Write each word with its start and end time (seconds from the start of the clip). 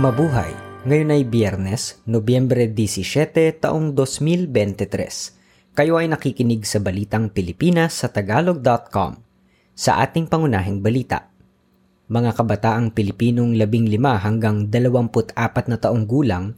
Mabuhay! 0.00 0.56
Ngayon 0.88 1.12
ay 1.12 1.22
Biyernes, 1.28 2.00
Nobyembre 2.08 2.64
17, 2.72 3.36
taong 3.60 3.92
2023. 3.92 5.76
Kayo 5.76 6.00
ay 6.00 6.08
nakikinig 6.08 6.64
sa 6.64 6.80
Balitang 6.80 7.28
Pilipinas 7.28 8.00
sa 8.00 8.08
Tagalog.com. 8.08 9.20
Sa 9.76 10.00
ating 10.00 10.24
pangunahing 10.24 10.80
balita, 10.80 11.28
mga 12.08 12.32
kabataang 12.32 12.96
Pilipinong 12.96 13.52
15 13.52 14.24
hanggang 14.24 14.72
24 14.72 15.68
na 15.68 15.76
taong 15.76 16.08
gulang 16.08 16.56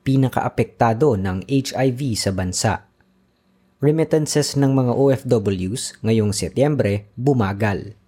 pinakaapektado 0.00 1.12
ng 1.20 1.44
HIV 1.44 2.00
sa 2.16 2.32
bansa. 2.32 2.88
Remittances 3.84 4.56
ng 4.56 4.72
mga 4.72 4.96
OFWs 4.96 6.00
ngayong 6.00 6.32
Setyembre 6.32 7.12
bumagal. 7.20 8.00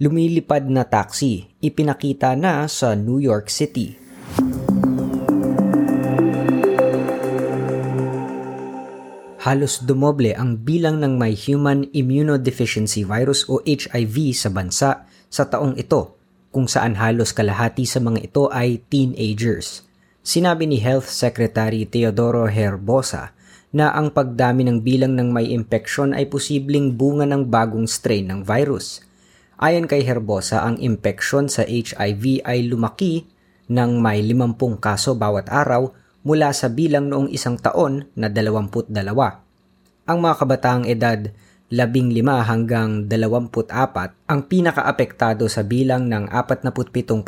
Lumilipad 0.00 0.64
na 0.72 0.88
taxi 0.88 1.52
ipinakita 1.60 2.32
na 2.40 2.64
sa 2.72 2.96
New 2.96 3.20
York 3.20 3.52
City. 3.52 4.00
Halos 9.44 9.84
dumoble 9.84 10.32
ang 10.32 10.56
bilang 10.56 11.04
ng 11.04 11.20
may 11.20 11.36
human 11.36 11.84
immunodeficiency 11.92 13.04
virus 13.04 13.44
o 13.44 13.60
HIV 13.60 14.32
sa 14.32 14.48
bansa 14.48 15.04
sa 15.28 15.44
taong 15.44 15.76
ito, 15.76 16.16
kung 16.48 16.64
saan 16.64 16.96
halos 16.96 17.36
kalahati 17.36 17.84
sa 17.84 18.00
mga 18.00 18.24
ito 18.24 18.48
ay 18.48 18.80
teenagers. 18.88 19.84
Sinabi 20.24 20.64
ni 20.64 20.80
Health 20.80 21.12
Secretary 21.12 21.84
Teodoro 21.84 22.48
Herbosa 22.48 23.36
na 23.68 23.92
ang 23.92 24.16
pagdami 24.16 24.64
ng 24.64 24.80
bilang 24.80 25.12
ng 25.12 25.28
may 25.28 25.52
impeksyon 25.52 26.16
ay 26.16 26.24
posibleng 26.24 26.96
bunga 26.96 27.28
ng 27.28 27.44
bagong 27.44 27.84
strain 27.84 28.24
ng 28.32 28.40
virus. 28.48 29.04
Ayon 29.60 29.84
kay 29.84 30.08
Herbosa, 30.08 30.64
ang 30.64 30.80
impeksyon 30.80 31.52
sa 31.52 31.68
HIV 31.68 32.40
ay 32.48 32.64
lumaki 32.64 33.28
ng 33.68 33.90
may 34.00 34.20
50 34.20 34.80
kaso 34.80 35.16
bawat 35.16 35.48
araw 35.48 35.92
mula 36.24 36.50
sa 36.56 36.72
bilang 36.72 37.12
noong 37.12 37.28
isang 37.30 37.60
taon 37.60 38.08
na 38.16 38.32
22. 38.32 38.90
Ang 40.04 40.18
mga 40.20 40.34
kabataang 40.40 40.84
edad 40.88 41.32
15 41.72 42.22
hanggang 42.44 43.08
24 43.08 44.28
ang 44.28 44.40
pinakaapektado 44.46 45.48
sa 45.48 45.64
bilang 45.64 46.08
ng 46.08 46.28
47%. 46.28 47.24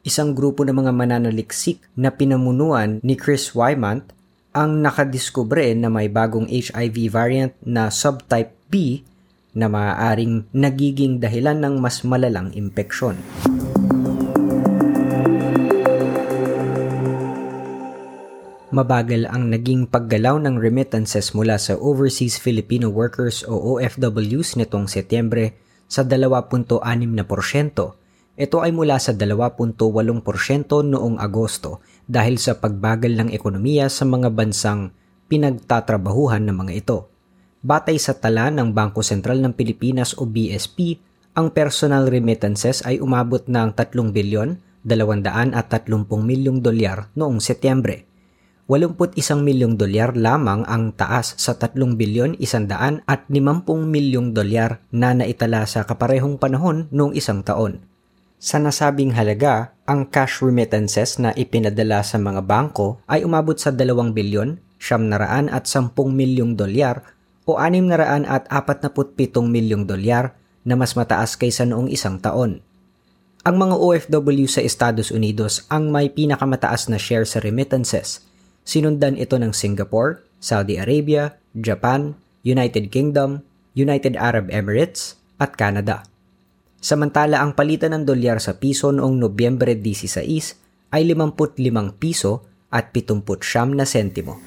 Isang 0.00 0.32
grupo 0.32 0.64
ng 0.64 0.76
mga 0.80 0.92
mananaliksik 0.96 1.80
na 1.96 2.08
pinamunuan 2.08 3.04
ni 3.04 3.16
Chris 3.20 3.52
Wymant 3.52 4.16
ang 4.56 4.80
nakadiskubre 4.80 5.76
na 5.76 5.92
may 5.92 6.08
bagong 6.08 6.48
HIV 6.48 6.96
variant 7.12 7.52
na 7.62 7.92
subtype 7.92 8.56
B 8.72 9.04
na 9.52 9.66
maaaring 9.66 10.46
nagiging 10.54 11.18
dahilan 11.18 11.58
ng 11.58 11.74
mas 11.82 12.02
malalang 12.06 12.54
impeksyon. 12.54 13.18
Mabagal 18.70 19.26
ang 19.26 19.50
naging 19.50 19.90
paggalaw 19.90 20.38
ng 20.46 20.54
remittances 20.54 21.34
mula 21.34 21.58
sa 21.58 21.74
Overseas 21.74 22.38
Filipino 22.38 22.86
Workers 22.86 23.42
o 23.42 23.58
OFWs 23.74 24.54
nitong 24.54 24.86
Setyembre 24.86 25.58
sa 25.90 26.06
2.6%. 26.06 26.78
Ito 28.38 28.56
ay 28.62 28.70
mula 28.70 29.02
sa 29.02 29.10
2.8% 29.10 29.74
noong 30.86 31.18
Agosto 31.18 31.82
dahil 32.06 32.38
sa 32.38 32.62
pagbagal 32.62 33.18
ng 33.18 33.34
ekonomiya 33.34 33.90
sa 33.90 34.06
mga 34.06 34.30
bansang 34.30 34.94
pinagtatrabahuhan 35.26 36.46
ng 36.46 36.54
mga 36.54 36.72
ito. 36.78 37.10
Batay 37.66 37.98
sa 37.98 38.14
tala 38.14 38.54
ng 38.54 38.70
Bangko 38.70 39.02
Sentral 39.02 39.42
ng 39.42 39.50
Pilipinas 39.50 40.14
o 40.14 40.30
BSP, 40.30 41.02
ang 41.34 41.50
personal 41.50 42.06
remittances 42.06 42.86
ay 42.86 43.02
umabot 43.02 43.42
ng 43.50 43.74
3 43.74 44.14
bilyon 44.14 44.62
230 44.86 45.90
milyong 46.22 46.62
dolyar 46.62 47.10
noong 47.18 47.42
Setyembre. 47.42 48.09
81 48.70 49.42
milyong 49.42 49.74
dolyar 49.74 50.14
lamang 50.14 50.62
ang 50.70 50.94
taas 50.94 51.34
sa 51.34 51.58
3 51.58 51.74
bilyon 51.74 52.38
100 52.38 53.02
at 53.02 53.26
50 53.26 53.66
milyong 53.66 54.30
dolyar 54.30 54.78
na 54.94 55.10
naitala 55.10 55.66
sa 55.66 55.82
kaparehong 55.82 56.38
panahon 56.38 56.86
noong 56.94 57.18
isang 57.18 57.42
taon. 57.42 57.82
Sa 58.38 58.62
nasabing 58.62 59.18
halaga, 59.18 59.74
ang 59.90 60.06
cash 60.06 60.38
remittances 60.38 61.18
na 61.18 61.34
ipinadala 61.34 62.06
sa 62.06 62.22
mga 62.22 62.46
bangko 62.46 63.02
ay 63.10 63.26
umabot 63.26 63.58
sa 63.58 63.74
2 63.74 64.14
bilyon, 64.14 64.62
700 64.78 65.50
at 65.50 65.66
10 65.66 65.90
milyong 66.14 66.54
dolyar 66.54 67.02
o 67.50 67.58
600 67.58 68.22
at 68.22 68.46
47 68.54 69.50
milyong 69.50 69.82
dolyar 69.90 70.38
na 70.62 70.78
mas 70.78 70.94
mataas 70.94 71.34
kaysa 71.34 71.66
noong 71.66 71.90
isang 71.90 72.22
taon. 72.22 72.62
Ang 73.42 73.56
mga 73.66 73.74
OFW 73.82 74.46
sa 74.46 74.62
Estados 74.62 75.10
Unidos 75.10 75.66
ang 75.66 75.90
may 75.90 76.06
pinakamataas 76.06 76.86
na 76.86 77.02
share 77.02 77.26
sa 77.26 77.42
remittances. 77.42 78.29
Sinundan 78.70 79.18
ito 79.18 79.34
ng 79.34 79.50
Singapore, 79.50 80.22
Saudi 80.38 80.78
Arabia, 80.78 81.42
Japan, 81.58 82.14
United 82.46 82.86
Kingdom, 82.94 83.42
United 83.74 84.14
Arab 84.14 84.46
Emirates 84.46 85.18
at 85.42 85.58
Canada. 85.58 86.06
Samantala 86.78 87.42
ang 87.42 87.58
palitan 87.58 87.98
ng 87.98 88.06
dolyar 88.06 88.38
sa 88.38 88.62
piso 88.62 88.94
noong 88.94 89.18
Nobyembre 89.18 89.74
16 89.74 90.22
ay 90.94 91.02
55 91.02 91.66
piso 91.98 92.46
at 92.70 92.94
70 92.94 93.74
na 93.74 93.82
sentimo. 93.82 94.38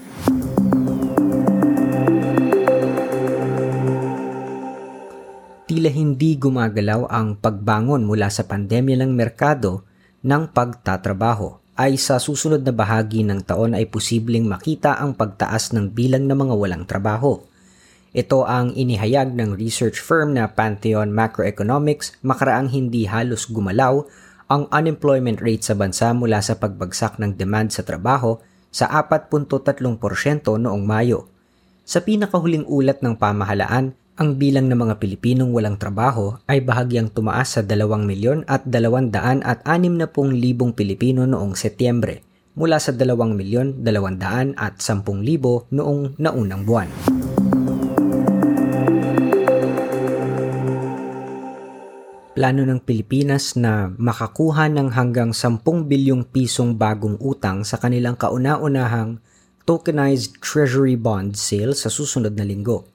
Tila 5.68 5.92
hindi 5.92 6.40
gumagalaw 6.40 7.12
ang 7.12 7.36
pagbangon 7.44 8.08
mula 8.08 8.32
sa 8.32 8.48
pandemya 8.48 9.04
ng 9.04 9.12
merkado 9.12 9.84
ng 10.24 10.48
pagtatrabaho 10.56 11.63
ay 11.74 11.98
sa 11.98 12.22
susunod 12.22 12.62
na 12.62 12.70
bahagi 12.70 13.26
ng 13.26 13.42
taon 13.42 13.74
ay 13.74 13.90
posibleng 13.90 14.46
makita 14.46 15.02
ang 15.02 15.18
pagtaas 15.18 15.74
ng 15.74 15.90
bilang 15.90 16.30
ng 16.30 16.38
mga 16.38 16.54
walang 16.54 16.84
trabaho. 16.86 17.42
Ito 18.14 18.46
ang 18.46 18.78
inihayag 18.78 19.34
ng 19.34 19.58
research 19.58 19.98
firm 19.98 20.38
na 20.38 20.46
Pantheon 20.46 21.10
Macroeconomics 21.10 22.14
makaraang 22.22 22.70
hindi 22.70 23.10
halos 23.10 23.50
gumalaw 23.50 24.06
ang 24.54 24.70
unemployment 24.70 25.42
rate 25.42 25.66
sa 25.66 25.74
bansa 25.74 26.14
mula 26.14 26.38
sa 26.46 26.62
pagbagsak 26.62 27.18
ng 27.18 27.34
demand 27.34 27.74
sa 27.74 27.82
trabaho 27.82 28.38
sa 28.70 28.86
4.3% 28.86 29.74
noong 30.46 30.84
Mayo. 30.86 31.26
Sa 31.90 32.06
pinakahuling 32.06 32.70
ulat 32.70 33.02
ng 33.02 33.18
pamahalaan, 33.18 33.98
ang 34.14 34.38
bilang 34.38 34.70
ng 34.70 34.78
mga 34.78 35.02
Pilipinong 35.02 35.50
walang 35.50 35.82
trabaho 35.82 36.38
ay 36.46 36.62
bahagyang 36.62 37.10
tumaas 37.10 37.58
sa 37.58 37.66
2 37.66 37.82
milyon 37.82 38.46
at 38.46 38.62
200 38.70 39.42
at 39.42 39.66
60 39.66 40.06
libong 40.38 40.78
Pilipino 40.78 41.26
noong 41.26 41.58
Setyembre 41.58 42.22
mula 42.54 42.78
sa 42.78 42.94
2 42.94 43.10
milyon 43.10 43.82
200 43.82 44.54
at 44.54 44.78
10 44.78 45.02
libo 45.26 45.66
noong 45.74 46.22
naunang 46.22 46.62
buwan. 46.62 46.90
plano 52.34 52.66
ng 52.66 52.82
Pilipinas 52.82 53.54
na 53.54 53.94
makakuha 53.94 54.66
ng 54.66 54.90
hanggang 54.98 55.32
10 55.38 55.62
bilyong 55.64 56.26
pisong 56.26 56.74
bagong 56.78 57.18
utang 57.22 57.62
sa 57.62 57.78
kanilang 57.78 58.18
kauna-unahang 58.18 59.22
tokenized 59.70 60.42
treasury 60.42 60.98
bond 60.98 61.38
sale 61.38 61.78
sa 61.78 61.94
susunod 61.94 62.34
na 62.34 62.44
linggo. 62.44 62.93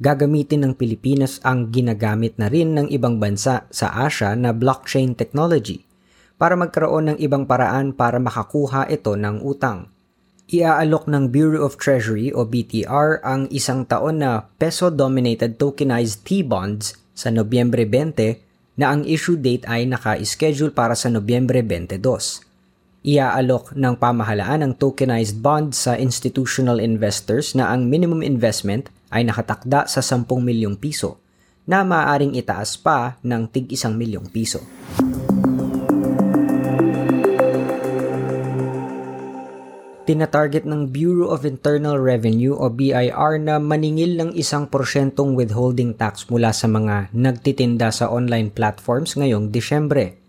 Gagamitin 0.00 0.64
ng 0.64 0.72
Pilipinas 0.78 1.42
ang 1.44 1.68
ginagamit 1.68 2.38
na 2.40 2.48
rin 2.48 2.72
ng 2.72 2.88
ibang 2.88 3.20
bansa 3.20 3.68
sa 3.68 3.92
Asia 3.92 4.32
na 4.32 4.56
blockchain 4.56 5.12
technology 5.12 5.84
para 6.40 6.56
magkaroon 6.56 7.12
ng 7.12 7.18
ibang 7.22 7.44
paraan 7.44 7.92
para 7.92 8.16
makakuha 8.18 8.88
ito 8.88 9.14
ng 9.14 9.44
utang. 9.44 9.92
Iaalok 10.52 11.06
ng 11.08 11.30
Bureau 11.30 11.64
of 11.64 11.78
Treasury 11.78 12.34
o 12.34 12.44
BTR 12.44 13.22
ang 13.22 13.46
isang 13.54 13.86
taon 13.86 14.20
na 14.20 14.50
peso-dominated 14.58 15.56
tokenized 15.56 16.26
T-bonds 16.26 16.98
sa 17.14 17.30
Nobyembre 17.30 17.86
20 17.86 18.76
na 18.76 18.92
ang 18.92 19.06
issue 19.06 19.38
date 19.38 19.68
ay 19.68 19.86
naka-schedule 19.86 20.74
para 20.74 20.96
sa 20.96 21.12
Nobyembre 21.12 21.62
22. 21.62 21.96
Iaalok 23.02 23.74
ng 23.78 23.94
pamahalaan 23.98 24.66
ng 24.66 24.72
tokenized 24.78 25.38
bond 25.38 25.74
sa 25.74 25.94
institutional 25.94 26.82
investors 26.82 27.54
na 27.54 27.70
ang 27.70 27.86
minimum 27.86 28.22
investment 28.22 28.90
ay 29.12 29.28
nakatakda 29.28 29.84
sa 29.84 30.00
10 30.00 30.24
milyong 30.26 30.80
piso 30.80 31.20
na 31.68 31.84
maaaring 31.84 32.34
itaas 32.34 32.80
pa 32.80 33.20
ng 33.20 33.46
tig 33.52 33.70
1 33.70 33.94
milyong 33.94 34.26
piso. 34.32 34.64
tinatarget 40.02 40.66
ng 40.66 40.90
Bureau 40.90 41.30
of 41.30 41.46
Internal 41.46 41.96
Revenue 41.96 42.52
o 42.52 42.68
BIR 42.68 43.38
na 43.40 43.62
maningil 43.62 44.18
ng 44.18 44.30
isang 44.34 44.66
porsyentong 44.66 45.38
withholding 45.38 45.94
tax 45.94 46.26
mula 46.28 46.50
sa 46.50 46.66
mga 46.66 47.14
nagtitinda 47.14 47.88
sa 47.94 48.10
online 48.10 48.50
platforms 48.50 49.14
ngayong 49.16 49.48
Disyembre. 49.48 50.21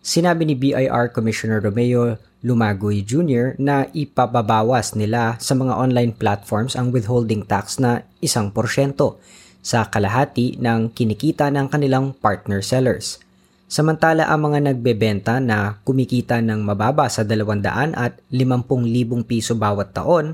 Sinabi 0.00 0.48
ni 0.48 0.56
BIR 0.56 1.12
Commissioner 1.12 1.60
Romeo 1.60 2.16
Lumagoy 2.40 3.04
Jr. 3.04 3.52
na 3.60 3.84
ipababawas 3.92 4.96
nila 4.96 5.36
sa 5.36 5.52
mga 5.52 5.76
online 5.76 6.16
platforms 6.16 6.72
ang 6.72 6.88
withholding 6.88 7.44
tax 7.44 7.76
na 7.76 8.08
isang 8.24 8.48
porsyento 8.48 9.20
sa 9.60 9.84
kalahati 9.92 10.56
ng 10.56 10.96
kinikita 10.96 11.52
ng 11.52 11.68
kanilang 11.68 12.16
partner 12.16 12.64
sellers. 12.64 13.20
Samantala 13.68 14.26
ang 14.32 14.50
mga 14.50 14.72
nagbebenta 14.72 15.36
na 15.36 15.78
kumikita 15.84 16.40
ng 16.40 16.64
mababa 16.64 17.06
sa 17.12 17.20
200 17.20 17.92
at 17.92 18.18
50,000 18.32 19.28
piso 19.28 19.52
bawat 19.52 19.92
taon 19.92 20.32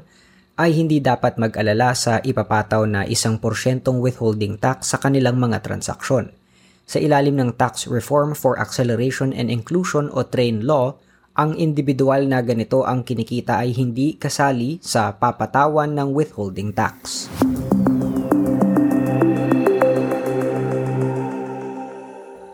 ay 0.57 0.73
hindi 0.73 1.03
dapat 1.03 1.43
mag-alala 1.43 1.93
sa 1.93 2.23
ipapataw 2.23 2.87
na 2.87 3.03
isang 3.05 3.37
porsyentong 3.37 3.99
withholding 3.99 4.57
tax 4.57 4.95
sa 4.95 5.03
kanilang 5.03 5.37
mga 5.37 5.59
transaksyon. 5.61 6.33
Sa 6.87 7.03
ilalim 7.03 7.35
ng 7.35 7.59
Tax 7.59 7.91
Reform 7.91 8.39
for 8.39 8.63
Acceleration 8.63 9.35
and 9.35 9.51
Inclusion 9.51 10.07
o 10.15 10.23
TRAIN 10.23 10.63
Law, 10.63 10.95
ang 11.35 11.59
individual 11.59 12.31
na 12.31 12.39
ganito 12.47 12.87
ang 12.87 13.03
kinikita 13.03 13.59
ay 13.59 13.75
hindi 13.75 14.15
kasali 14.15 14.79
sa 14.79 15.11
papatawan 15.19 15.99
ng 15.99 16.15
withholding 16.15 16.71
tax. 16.71 17.27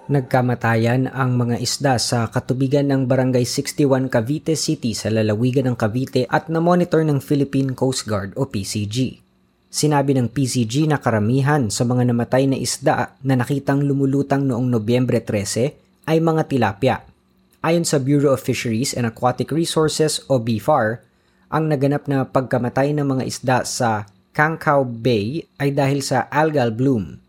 Nagkamatayan 0.08 1.12
ang 1.12 1.36
mga 1.36 1.60
isda 1.60 2.00
sa 2.00 2.24
katubigan 2.32 2.88
ng 2.88 3.04
Barangay 3.04 3.44
61 3.44 4.08
Cavite 4.08 4.56
City 4.56 4.96
sa 4.96 5.12
lalawigan 5.12 5.68
ng 5.68 5.76
Cavite 5.76 6.24
at 6.24 6.48
na-monitor 6.48 7.04
ng 7.04 7.20
Philippine 7.20 7.76
Coast 7.76 8.08
Guard 8.08 8.32
o 8.40 8.48
PCG. 8.48 9.31
Sinabi 9.72 10.12
ng 10.12 10.28
PCG 10.28 10.84
na 10.84 11.00
karamihan 11.00 11.72
sa 11.72 11.88
mga 11.88 12.12
namatay 12.12 12.44
na 12.44 12.60
isda 12.60 13.16
na 13.24 13.34
nakitang 13.40 13.80
lumulutang 13.80 14.44
noong 14.44 14.68
Nobyembre 14.68 15.24
13 15.24 16.04
ay 16.12 16.20
mga 16.20 16.42
tilapia. 16.44 16.96
Ayon 17.64 17.88
sa 17.88 17.96
Bureau 17.96 18.36
of 18.36 18.44
Fisheries 18.44 18.92
and 18.92 19.08
Aquatic 19.08 19.48
Resources 19.48 20.20
o 20.28 20.36
BFAR, 20.36 21.00
ang 21.48 21.72
naganap 21.72 22.04
na 22.04 22.28
pagkamatay 22.28 22.92
ng 22.92 23.06
mga 23.16 23.24
isda 23.24 23.56
sa 23.64 24.04
Kankau 24.36 24.84
Bay 24.84 25.48
ay 25.56 25.72
dahil 25.72 26.04
sa 26.04 26.28
algal 26.28 26.68
bloom 26.68 27.22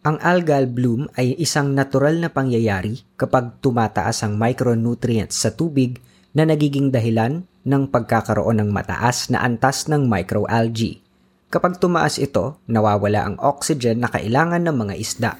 ang 0.00 0.16
algal 0.24 0.64
bloom 0.64 1.12
ay 1.12 1.36
isang 1.36 1.76
natural 1.76 2.16
na 2.24 2.32
pangyayari 2.32 3.04
kapag 3.20 3.60
tumataas 3.60 4.24
ang 4.24 4.32
micronutrients 4.40 5.36
sa 5.36 5.52
tubig 5.52 6.00
na 6.32 6.48
nagiging 6.48 6.88
dahilan 6.88 7.44
ng 7.44 7.82
pagkakaroon 7.92 8.64
ng 8.64 8.72
mataas 8.72 9.28
na 9.28 9.44
antas 9.44 9.92
ng 9.92 10.08
microalgae. 10.08 11.04
Kapag 11.50 11.82
tumaas 11.82 12.22
ito, 12.22 12.62
nawawala 12.70 13.26
ang 13.26 13.36
oxygen 13.42 13.98
na 13.98 14.08
kailangan 14.08 14.62
ng 14.70 14.76
mga 14.86 14.94
isda. 14.94 15.32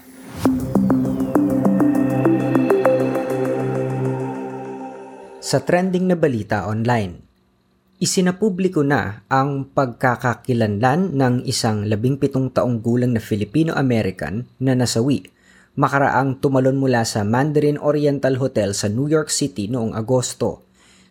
Sa 5.39 5.57
trending 5.63 6.11
na 6.11 6.19
balita 6.19 6.67
online, 6.67 7.31
Isinapubliko 8.01 8.81
na 8.81 9.21
ang 9.29 9.69
pagkakakilanlan 9.77 11.13
ng 11.13 11.45
isang 11.45 11.85
labing 11.85 12.17
pitong 12.17 12.49
taong 12.49 12.81
gulang 12.81 13.13
na 13.13 13.21
Filipino-American 13.21 14.49
na 14.57 14.73
nasawi 14.73 15.21
makaraang 15.77 16.41
tumalon 16.43 16.75
mula 16.81 17.05
sa 17.07 17.23
Mandarin 17.23 17.79
Oriental 17.79 18.35
Hotel 18.41 18.75
sa 18.75 18.91
New 18.91 19.07
York 19.07 19.31
City 19.31 19.71
noong 19.71 19.95
Agosto. 19.95 20.65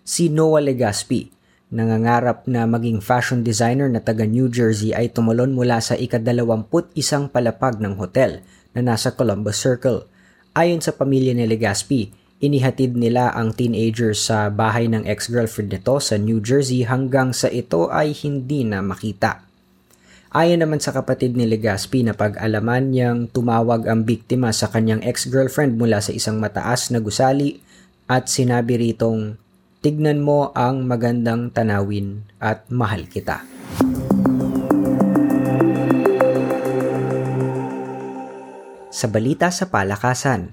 Si 0.04 0.28
Noah 0.28 0.60
Legaspi, 0.60 1.39
nangangarap 1.70 2.46
na 2.50 2.66
maging 2.66 2.98
fashion 2.98 3.46
designer 3.46 3.86
na 3.86 4.02
taga 4.02 4.26
New 4.26 4.50
Jersey 4.50 4.94
ay 4.94 5.10
tumalon 5.10 5.54
mula 5.54 5.78
sa 5.78 5.94
ikadalawamput 5.96 6.90
isang 6.98 7.30
palapag 7.30 7.78
ng 7.78 7.98
hotel 7.98 8.42
na 8.74 8.82
nasa 8.82 9.14
Columbus 9.14 9.58
Circle. 9.58 10.06
Ayon 10.54 10.82
sa 10.82 10.90
pamilya 10.94 11.34
ni 11.34 11.46
Legaspi, 11.46 12.10
Inihatid 12.40 12.96
nila 12.96 13.36
ang 13.36 13.52
teenager 13.52 14.16
sa 14.16 14.48
bahay 14.48 14.88
ng 14.88 15.04
ex-girlfriend 15.04 15.76
nito 15.76 16.00
sa 16.00 16.16
New 16.16 16.40
Jersey 16.40 16.88
hanggang 16.88 17.36
sa 17.36 17.52
ito 17.52 17.92
ay 17.92 18.16
hindi 18.16 18.64
na 18.64 18.80
makita. 18.80 19.44
Ayon 20.32 20.64
naman 20.64 20.80
sa 20.80 20.96
kapatid 20.96 21.36
ni 21.36 21.44
Legaspi 21.44 22.00
na 22.00 22.16
pag-alaman 22.16 22.96
niyang 22.96 23.28
tumawag 23.28 23.84
ang 23.84 24.08
biktima 24.08 24.56
sa 24.56 24.72
kanyang 24.72 25.04
ex-girlfriend 25.04 25.76
mula 25.76 26.00
sa 26.00 26.16
isang 26.16 26.40
mataas 26.40 26.88
na 26.88 27.04
gusali 27.04 27.60
at 28.08 28.32
sinabi 28.32 28.88
ritong, 28.88 29.36
Tignan 29.80 30.20
mo 30.20 30.52
ang 30.52 30.84
magandang 30.84 31.56
tanawin 31.56 32.28
at 32.36 32.68
mahal 32.68 33.08
kita. 33.08 33.48
Sa 38.92 39.08
balita 39.08 39.48
sa 39.48 39.72
palakasan, 39.72 40.52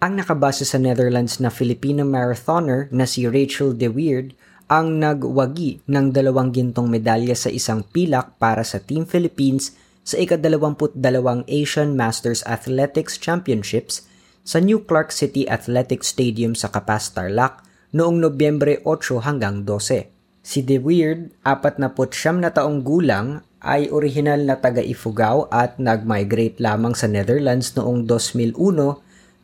ang 0.00 0.12
nakabase 0.16 0.64
sa 0.64 0.80
Netherlands 0.80 1.36
na 1.36 1.52
Filipino 1.52 2.00
marathoner 2.08 2.88
na 2.88 3.04
si 3.04 3.28
Rachel 3.28 3.76
De 3.76 3.92
Weird 3.92 4.32
ang 4.72 4.96
nagwagi 4.96 5.84
ng 5.84 6.08
dalawang 6.08 6.56
gintong 6.56 6.88
medalya 6.88 7.36
sa 7.36 7.52
isang 7.52 7.84
pilak 7.84 8.40
para 8.40 8.64
sa 8.64 8.80
Team 8.80 9.04
Philippines 9.04 9.76
sa 10.00 10.16
ikadalawamput-dalawang 10.16 11.44
Asian 11.44 11.92
Masters 11.92 12.40
Athletics 12.48 13.20
Championships 13.20 14.08
sa 14.48 14.64
New 14.64 14.80
Clark 14.88 15.12
City 15.12 15.44
Athletic 15.44 16.00
Stadium 16.00 16.56
sa 16.56 16.72
Capas, 16.72 17.12
Tarlac 17.12 17.68
noong 17.92 18.24
Nobyembre 18.24 18.80
8 18.84 19.20
hanggang 19.20 19.68
12. 19.68 20.08
Si 20.42 20.64
De 20.64 20.80
Weird, 20.80 21.30
49 21.44 22.40
na 22.42 22.50
taong 22.50 22.82
gulang, 22.82 23.44
ay 23.62 23.86
orihinal 23.94 24.42
na 24.42 24.58
taga 24.58 24.82
Ifugao 24.82 25.46
at 25.46 25.78
nag-migrate 25.78 26.58
lamang 26.58 26.98
sa 26.98 27.06
Netherlands 27.06 27.78
noong 27.78 28.10
2001 28.10 28.58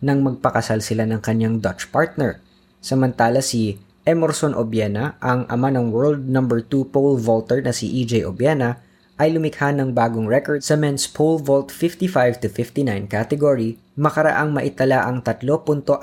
nang 0.02 0.18
magpakasal 0.26 0.82
sila 0.82 1.06
ng 1.06 1.22
kanyang 1.22 1.62
Dutch 1.62 1.86
partner. 1.94 2.42
Samantala 2.82 3.38
si 3.38 3.78
Emerson 4.02 4.58
Obiena, 4.58 5.14
ang 5.22 5.46
ama 5.46 5.70
ng 5.70 5.94
world 5.94 6.26
number 6.26 6.64
2 6.64 6.90
pole 6.90 7.20
vaulter 7.20 7.62
na 7.62 7.70
si 7.70 8.02
EJ 8.02 8.26
Obiena, 8.26 8.82
ay 9.18 9.34
lumikha 9.34 9.70
ng 9.70 9.94
bagong 9.94 10.26
record 10.30 10.62
sa 10.62 10.78
men's 10.78 11.06
pole 11.06 11.38
vault 11.38 11.70
55 11.70 12.42
to 12.42 12.48
59 12.50 13.10
category, 13.10 13.78
makaraang 13.98 14.54
maitala 14.54 15.10
ang 15.10 15.26
3.60 15.26 15.98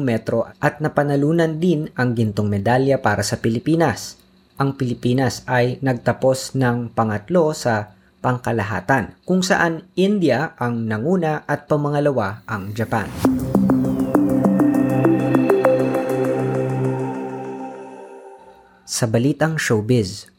metro 0.00 0.48
at 0.56 0.80
napanalunan 0.80 1.60
din 1.60 1.92
ang 1.92 2.16
gintong 2.16 2.48
medalya 2.48 2.96
para 2.96 3.20
sa 3.20 3.36
Pilipinas. 3.36 4.16
Ang 4.56 4.72
Pilipinas 4.72 5.44
ay 5.44 5.76
nagtapos 5.84 6.56
ng 6.56 6.96
pangatlo 6.96 7.52
sa 7.52 7.92
pangkalahatan, 8.24 9.20
kung 9.28 9.44
saan 9.44 9.84
India 10.00 10.56
ang 10.56 10.88
nanguna 10.88 11.44
at 11.44 11.68
pamangalawa 11.68 12.40
ang 12.48 12.72
Japan. 12.72 13.04
Sa 18.88 19.04
balitang 19.04 19.60
showbiz, 19.60 20.32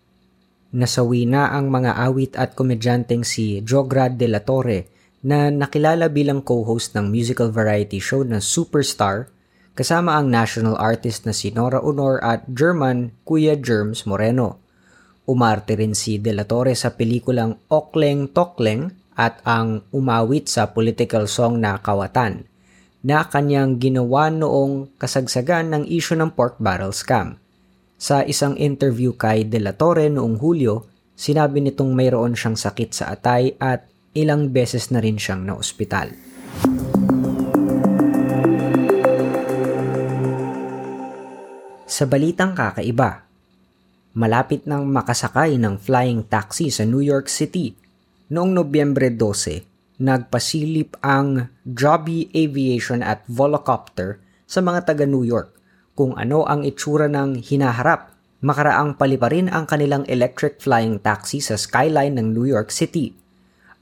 nasawi 0.74 1.30
na 1.30 1.54
ang 1.54 1.70
mga 1.70 1.94
awit 2.10 2.34
at 2.42 2.58
komedyanteng 2.58 3.22
si 3.22 3.62
Jograd 3.62 4.18
de 4.18 4.26
la 4.26 4.42
Torre 4.42 4.97
na 5.25 5.50
nakilala 5.50 6.10
bilang 6.12 6.46
co-host 6.46 6.94
ng 6.94 7.10
musical 7.10 7.50
variety 7.50 7.98
show 7.98 8.22
na 8.22 8.38
Superstar 8.38 9.34
kasama 9.78 10.18
ang 10.18 10.34
national 10.34 10.78
artist 10.78 11.25
na 11.25 11.34
si 11.34 11.53
Nora 11.53 11.77
Honor 11.82 12.18
at 12.25 12.50
German 12.50 13.13
Kuya 13.25 13.53
Germs 13.58 14.10
Moreno. 14.10 14.58
Umarte 15.30 15.77
rin 15.77 15.94
si 15.94 16.18
De 16.18 16.34
La 16.34 16.50
Torre 16.50 16.74
sa 16.74 16.98
pelikulang 16.98 17.58
Okleng 17.70 18.34
Tokleng 18.34 18.89
at 19.18 19.41
ang 19.46 19.86
umawit 19.94 20.50
sa 20.50 20.74
political 20.74 21.25
song 21.25 21.62
na 21.62 21.77
Kawatan 21.77 22.46
na 23.06 23.25
kanyang 23.25 23.77
ginawa 23.77 24.34
noong 24.34 24.98
kasagsagan 24.98 25.74
ng 25.74 25.84
isyo 25.86 26.18
ng 26.18 26.34
pork 26.34 26.58
barrel 26.58 26.94
scam. 26.94 27.38
Sa 27.98 28.22
isang 28.22 28.53
interview 28.58 29.18
kay 29.18 29.46
De 29.46 29.58
La 29.58 29.74
Torre 29.74 30.10
noong 30.10 30.38
Hulyo, 30.38 30.86
sinabi 31.18 31.65
nitong 31.65 31.94
mayroon 31.98 32.38
siyang 32.38 32.58
sakit 32.58 32.89
sa 32.94 33.13
atay 33.13 33.58
at 33.58 33.89
ilang 34.17 34.50
beses 34.50 34.89
na 34.89 34.97
rin 34.97 35.21
siyang 35.21 35.45
naospital. 35.45 36.17
Sa 41.86 42.03
balitang 42.09 42.57
kakaiba, 42.57 43.25
malapit 44.17 44.65
nang 44.65 44.89
makasakay 44.89 45.62
ng 45.62 45.77
flying 45.77 46.25
taxi 46.25 46.74
sa 46.74 46.81
New 46.81 47.05
York 47.05 47.29
City. 47.29 47.77
Noong 48.33 48.57
Nobyembre 48.57 49.13
12, 49.13 50.01
nagpasilip 50.01 50.97
ang 51.05 51.53
Joby 51.63 52.27
Aviation 52.33 53.05
at 53.05 53.24
Volocopter 53.29 54.19
sa 54.50 54.59
mga 54.65 54.93
taga 54.93 55.05
New 55.05 55.24
York 55.24 55.53
kung 55.97 56.13
ano 56.13 56.45
ang 56.45 56.62
itsura 56.62 57.09
ng 57.09 57.41
hinaharap 57.41 58.13
makaraang 58.38 58.93
paliparin 58.93 59.50
ang 59.50 59.65
kanilang 59.65 60.05
electric 60.05 60.62
flying 60.62 61.01
taxi 61.01 61.41
sa 61.41 61.57
skyline 61.57 62.21
ng 62.21 62.38
New 62.38 62.45
York 62.45 62.69
City. 62.69 63.26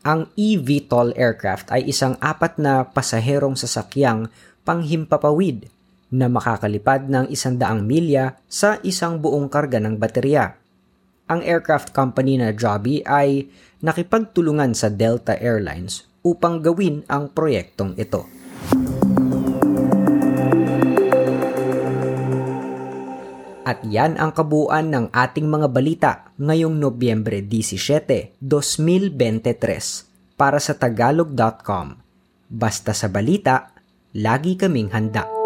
Ang 0.05 0.29
eVTOL 0.37 1.17
aircraft 1.17 1.73
ay 1.73 1.89
isang 1.89 2.13
apat 2.21 2.61
na 2.61 2.85
pasaherong 2.85 3.57
sasakyang 3.57 4.29
panghimpapawid 4.61 5.65
na 6.13 6.29
makakalipad 6.29 7.09
ng 7.09 7.25
isandaang 7.33 7.81
milya 7.81 8.37
sa 8.45 8.77
isang 8.85 9.17
buong 9.17 9.49
karga 9.49 9.81
ng 9.81 9.97
baterya. 9.97 10.61
Ang 11.25 11.41
aircraft 11.41 11.89
company 11.89 12.37
na 12.37 12.53
Joby 12.53 13.01
ay 13.01 13.49
nakipagtulungan 13.81 14.77
sa 14.77 14.93
Delta 14.93 15.41
Airlines 15.41 16.05
upang 16.21 16.61
gawin 16.61 17.01
ang 17.09 17.33
proyektong 17.33 17.97
ito. 17.97 18.29
At 23.65 23.81
yan 23.81 24.21
ang 24.21 24.29
kabuuan 24.29 24.93
ng 24.93 25.05
ating 25.09 25.49
mga 25.49 25.67
balita 25.73 26.11
ngayong 26.37 26.77
Nobyembre 26.77 27.41
17, 27.41 28.37
2023 28.37 30.37
para 30.37 30.61
sa 30.61 30.77
tagalog.com. 30.77 31.97
Basta 32.45 32.93
sa 32.93 33.09
balita, 33.09 33.73
lagi 34.13 34.53
kaming 34.53 34.93
handa. 34.93 35.44